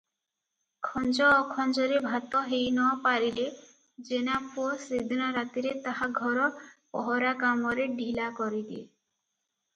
[0.85, 3.45] ଖଞ୍ଜ ଅଖଞ୍ଜରେ ଭାତ ହେଇନପାରିଲେ
[4.09, 8.83] ଜେନାପୁଅ ସେଦିନ ରାତିରେ ତାହା ଘର ପହରା କାମରେ ଢିଲା କରିଦିଏ।